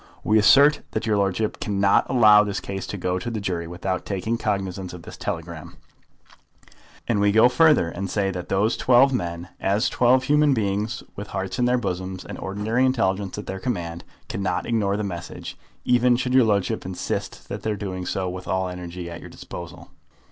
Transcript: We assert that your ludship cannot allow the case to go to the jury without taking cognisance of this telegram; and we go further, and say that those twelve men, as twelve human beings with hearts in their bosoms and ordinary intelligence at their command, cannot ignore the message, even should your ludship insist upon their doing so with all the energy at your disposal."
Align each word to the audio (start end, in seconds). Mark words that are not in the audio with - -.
We 0.23 0.39
assert 0.39 0.81
that 0.93 1.05
your 1.05 1.15
ludship 1.15 1.59
cannot 1.59 2.09
allow 2.09 2.43
the 2.43 2.55
case 2.59 2.87
to 2.87 2.97
go 2.97 3.19
to 3.19 3.29
the 3.29 3.39
jury 3.39 3.67
without 3.67 4.03
taking 4.03 4.35
cognisance 4.35 4.93
of 4.93 5.03
this 5.03 5.15
telegram; 5.15 5.77
and 7.07 7.19
we 7.21 7.31
go 7.31 7.47
further, 7.47 7.87
and 7.87 8.09
say 8.09 8.31
that 8.31 8.49
those 8.49 8.75
twelve 8.77 9.13
men, 9.13 9.49
as 9.59 9.89
twelve 9.89 10.23
human 10.23 10.55
beings 10.55 11.03
with 11.15 11.27
hearts 11.27 11.59
in 11.59 11.65
their 11.65 11.77
bosoms 11.77 12.25
and 12.25 12.39
ordinary 12.39 12.83
intelligence 12.83 13.37
at 13.37 13.45
their 13.45 13.59
command, 13.59 14.03
cannot 14.27 14.65
ignore 14.65 14.97
the 14.97 15.03
message, 15.03 15.55
even 15.85 16.15
should 16.15 16.33
your 16.33 16.45
ludship 16.45 16.83
insist 16.83 17.45
upon 17.45 17.59
their 17.59 17.75
doing 17.75 18.07
so 18.07 18.27
with 18.27 18.47
all 18.47 18.65
the 18.65 18.71
energy 18.71 19.07
at 19.07 19.19
your 19.21 19.29
disposal." 19.29 19.91